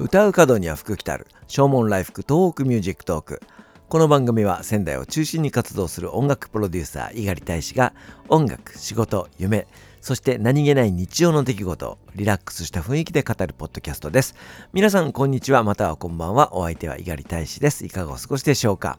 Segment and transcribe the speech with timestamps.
[0.00, 1.26] 唱う門には福来たる。
[1.48, 3.42] 唱門来福東北 MUSIC TALK。
[3.88, 7.94] この番組は仙台を中心に活動する音楽プロデューサー猪狩大使が
[8.28, 9.66] 音楽仕事夢
[10.02, 14.36] そして何気ない日常の出来事をリラックスした雰囲気で語るポッドキャストです。
[14.72, 15.64] 皆さんこんにちは。
[15.64, 16.54] またはこんばんは。
[16.54, 17.84] お相手は猪狩大使です。
[17.84, 18.98] いかがお過ごしでしょうか？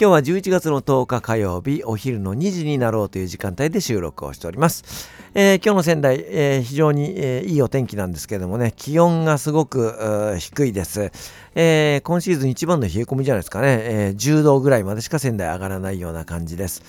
[0.00, 11.12] 今日は11月の10日火曜日お昼の2時になろうという時間帯で収録をしております、えー、今日の仙台、えー、非常に、えー、いいお天気なんですけどもね気温がすごく低いです、
[11.54, 16.82] え今シーズン一番の冷え込みじゃないですかね、え10度ぐらいまでしか仙台上がらないような感じです。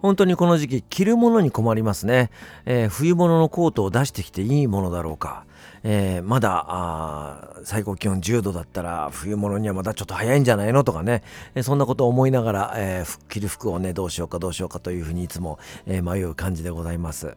[0.00, 2.30] 本当にこの時期着るものに困りますね、
[2.64, 5.44] え冬物のコートを出してきていいものだろうか。
[5.82, 11.22] えー、まだ最高気温10度だったら冬物にはまだちょっと早いんじゃないのとかね、
[11.54, 17.36] えー、そんなことを思いながら、えー、着る服をねどうしようかどうしようかというふうにいつも、え迷う感じでございます。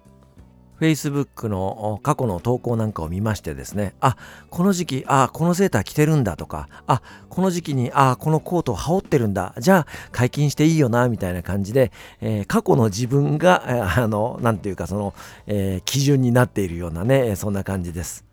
[0.82, 4.18] Facebook の過去の投稿なんかを見ましてですね、あ、
[4.50, 15.14] この時期、あ、このセーター着てるんだとか、あ、この時期に、あ、このコートを羽織ってるんだ、じゃあ解禁していいよな、みたいな感じで、えー、過去の自分が、あの、なんていうかその、
[15.46, 18.26] えー、基準になっているようなね、そんな感じです。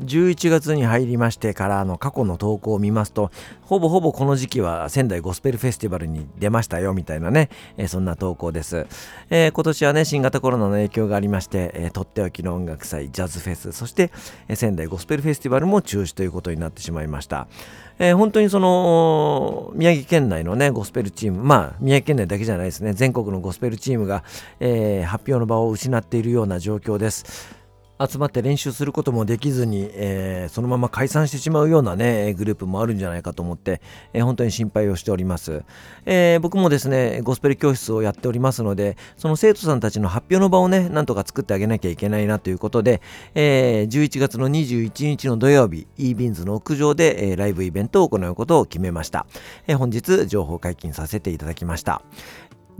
[0.00, 3.30] 11月に入りましてからの過去の投稿を見ますと
[3.62, 8.86] ほぼほぼこの時期は仙台ゴスペルフェスティバルに出ましたよみたいなね、えー、そんな投稿です、
[9.30, 14.10] えー、今年はね新型コロナの影響がありまして、えー、とっておきの音楽祭ジャズフェスそして、
[14.48, 17.46] え仙台ゴスペルフェスティバルも中止ということになってしまいました。
[17.98, 22.92] え、本当にその宮城県内のねゴスペルチームまあ宮城県内だけじゃないですね。
[22.92, 24.24] 全国のゴスペルチームが、
[24.60, 27.63] え、発表の場を失っているような状況です。
[28.00, 33.80] 集まって練習することもできずに、えー、そのまま解散してしまうようなねグループもあるんじゃないかと思って、
[34.12, 35.62] えー、本当に心配をしております、
[36.04, 43.00] えー、僕もですねゴスペル教室をやっておりますのでその生徒さんたちの発表の場をねなんとか作ってあげなきゃいけないなということで、
[43.34, 49.26] え11月の21日の土曜日 e ビンズの屋上で、えライブイベントを行うことを決めました、
[49.66, 52.02] え本日情報解禁させていただきました。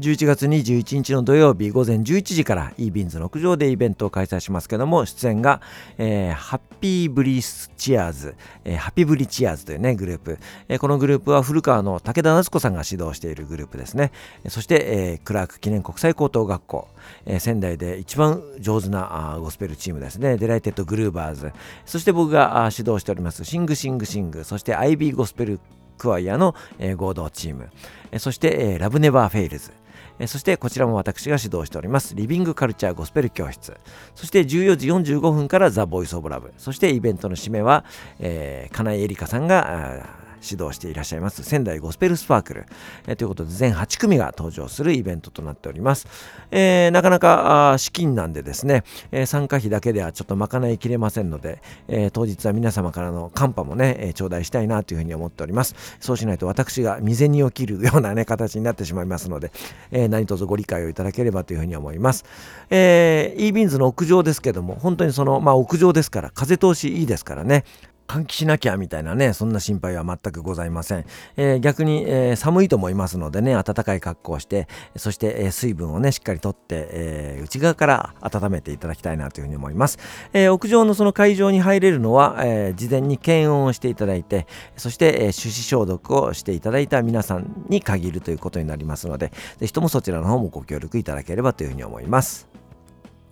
[0.00, 5.60] 11月21日の土曜日午前11時から e ビンズの屋上でイベントを開催しますけども出演が、
[5.98, 8.34] えー、ハッピーブリスチアーズ、
[8.64, 10.38] えー、ハッピーブリチアーズというねグループ、
[10.68, 14.10] えー、このグループは古川の武田夏子さんが指導しているグループですね。
[14.48, 16.88] そして、えー、クラーク記念国際高等学校、
[17.24, 20.36] えー、仙台で一番上手なあゴスペルチームですね。
[20.38, 21.52] Delighted Groovers。
[21.86, 24.42] そして僕が指導しております Sing Sing Sing。
[24.42, 25.60] そして IB ゴスペル
[25.96, 27.70] クワイアの、え、合同チーム、
[28.10, 29.72] え、そして、え、 Love Never Fails。
[30.18, 32.14] えそしてこちらも私が指導しております。
[32.14, 33.76] リビングカルチャーゴスペル教室。
[34.14, 36.52] そして14時45分から The Voice of Love。
[36.56, 37.84] そしてイベントの締めは、
[38.20, 42.66] えー、金井絵里香さんが指導していらっしゃいます仙台ゴスペルスパークル、
[43.06, 46.06] えー、ということで全8組が登場するイベントとなっております、
[46.50, 55.74] えー、なかなか資金なんでですね、えー、参加費だけではちょっと賄いきれませんので、え当日は皆様からのカンパもね、え頂戴したいなというふうに思っております。
[56.00, 59.52] そうしないと私が未然に起きるようなね形になってしまいますので、
[59.90, 62.24] え何卒ご理解をいただければというふうに思います、
[62.70, 67.64] えー、e ビンズの屋上ですけども本当にそのまあ屋上ですから風通しいいですからね
[68.06, 71.06] 換気しなきゃみたいなねそんな心配は全くございません、
[71.36, 79.98] えー、逆に、えー、寒いと思いますのでね暖かい格好をしてそして、えー、水分をねしっかりとって、え内側から温めていただきたいなというふうに思います、
[80.32, 92.63] え屋上のその会場に入れるのは、え事前に検温をしていただいてそして、え手指消毒をしていただいた皆さんに限るということになりますのでぜひともそちらの方もご協力いただければというふうに思います。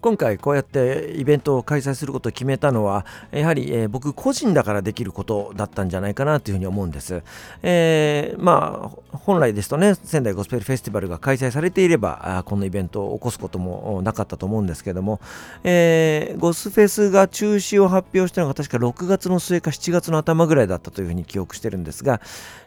[0.03, 7.23] 今回こうやってイベントを開催することを決めたのはやはり、えー、僕個人だからできることだったんじゃないかなというふうに思うんです、
[7.63, 15.21] えー、まあ本来ですとね仙台ゴスペルフェスティバルが開催されていればあこのイベントを起こすこともなかったと思うんですけども、
[15.63, 22.21] えー、ゴスフェスが中止を発表したのが確か6月の末か7月の頭ぐらいだったというふうに記憶してるんですが、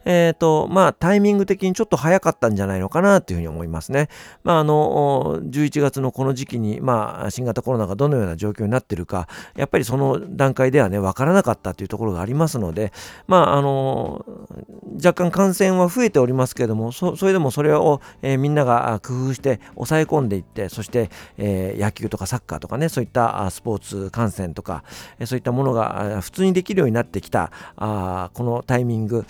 [0.06, 4.08] えーとまあ、タイミング的にちょっと早かったんじゃないのかなというふうに思いますね、
[4.46, 12.92] まあ、あの11月のこの時期に、まあ新型コロナがどのような状況になっているかやっぱりその段階ではね分からなかったというところがありますので
[13.28, 14.26] まああの
[15.04, 24.84] 若干感染は増えておりますけれどもそれでもそれを、えー、みんなが工夫して抑え込んでいってそして、えー、野球とかサッカーとかねそういったスポーツ観戦とか
[25.26, 29.26] そういったものが普通にできるようになってきたあこのタイミング。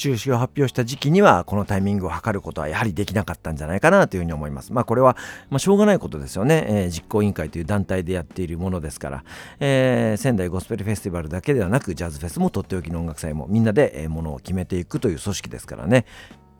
[0.00, 4.72] 中止を発表した時期にはこのタイミングを測ることはやはりできなかったんじゃないかなというふうに思います。
[4.72, 5.14] まあこれは、
[5.50, 9.24] まあ、しょうがないことですよね、えー、実行委員会という団体でやっているものですから、
[9.58, 16.06] えー、仙台ゴスペルフェスティバルだけではなくジャズフェスもとっておきの音楽祭もみんなで、えー、ものを決めていくという組織ですからね。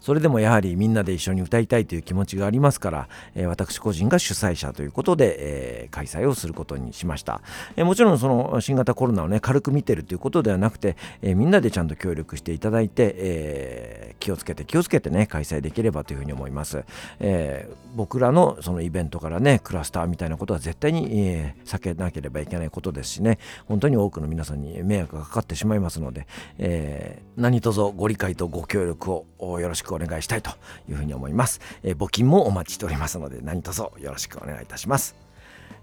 [0.01, 7.43] それでもやはりみんなで一緒に歌いたいという気持ちがありますから、えー、私個人が主催者ということで、えー、開催をすることにしました、
[7.77, 16.85] えー、もちろんその新型コロナをね軽く見てるということではなくて、えみんなでちゃんと協力していただいて、え気をつけて気をつけてね開催できればというふうに思います、
[17.19, 23.39] え僕らのそのイベントからねクラスターみたいなことは絶対に、え避けなければいけないことですしね。
[23.67, 26.27] 本当に多くの皆さんに迷惑がかかってしまいますので、
[26.59, 30.51] え何卒ご理解とご協力をよろしくくお願いしたいと
[30.89, 31.61] いうふうに思います。
[31.83, 35.17] えー、募金もお待ちしておりますので何卒よろしくお願いいたします。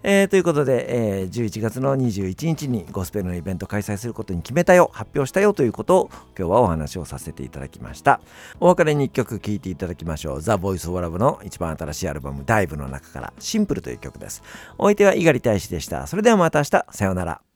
[0.03, 4.89] えー、ということで、えー、11月の21日にゴスペルのイベント開催することに決めたよ。
[4.93, 8.21] 発表したよということを今日はお話をさせていただきました。
[8.59, 10.41] お別れに1曲聴いていただきましょう。
[10.41, 14.43] ザ・ボイス・オブ・ラブの一番新しいアルバム「ダイブの中から「シンプル」という曲です。
[14.77, 16.05] お相手は猪狩大使でした。
[16.05, 16.85] それではまた明日。
[16.91, 17.46] さようなら。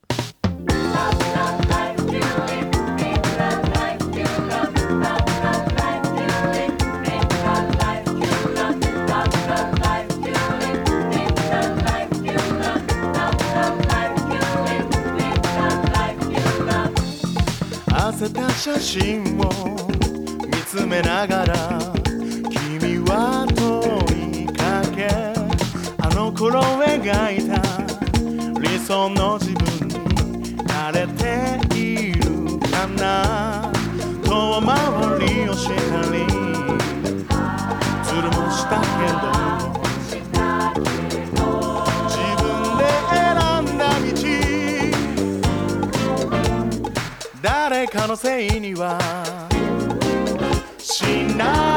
[18.62, 19.50] 写真を
[20.46, 21.80] 見つめながら
[22.80, 25.08] 君は問いかけ
[25.98, 27.60] あの頃描いた
[28.62, 33.72] 理想の自分に慣れているかな
[34.24, 34.78] 遠回
[35.28, 35.74] りをした
[36.14, 36.20] り
[38.06, 39.31] ズルもしたけど
[47.92, 48.98] かのせいには。
[50.80, 51.04] し
[51.36, 51.71] ない。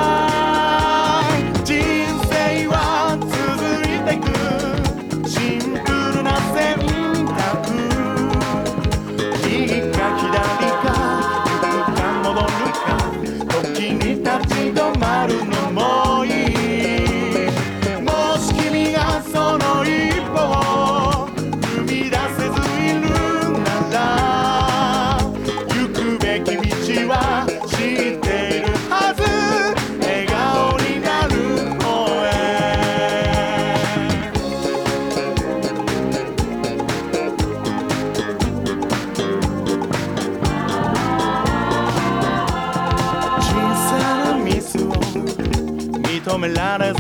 [46.35, 46.99] 認められず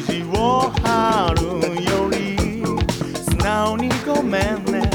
[0.00, 1.42] 意地を張る
[1.84, 2.36] より
[3.14, 4.90] 素直にごめんね。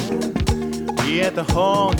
[1.07, 1.95] 言えた方が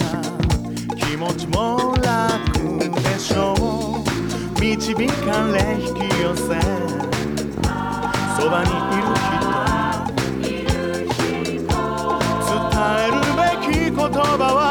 [0.97, 4.59] 気持ちも楽でしょう。
[4.59, 6.43] 導かれ引き寄せ。
[8.35, 9.39] そばにいる人。
[12.51, 12.59] 伝
[12.99, 14.63] えるべき言葉は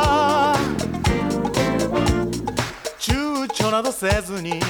[2.99, 4.61] 躊躇などせずに